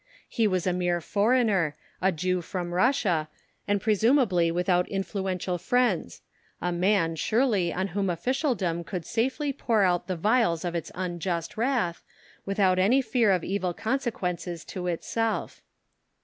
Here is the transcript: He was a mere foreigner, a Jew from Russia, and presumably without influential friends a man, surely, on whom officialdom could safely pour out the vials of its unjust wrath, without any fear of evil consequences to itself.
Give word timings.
He 0.27 0.47
was 0.47 0.65
a 0.65 0.73
mere 0.73 0.99
foreigner, 0.99 1.75
a 2.01 2.11
Jew 2.11 2.41
from 2.41 2.73
Russia, 2.73 3.29
and 3.67 3.79
presumably 3.79 4.49
without 4.49 4.89
influential 4.89 5.59
friends 5.59 6.23
a 6.59 6.71
man, 6.71 7.15
surely, 7.15 7.71
on 7.71 7.89
whom 7.89 8.09
officialdom 8.09 8.83
could 8.83 9.05
safely 9.05 9.53
pour 9.53 9.83
out 9.83 10.07
the 10.07 10.15
vials 10.15 10.65
of 10.65 10.73
its 10.73 10.91
unjust 10.95 11.55
wrath, 11.55 12.01
without 12.47 12.79
any 12.79 13.03
fear 13.03 13.29
of 13.29 13.43
evil 13.43 13.75
consequences 13.75 14.65
to 14.65 14.87
itself. 14.87 15.61